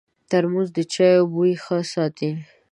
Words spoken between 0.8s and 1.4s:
چایو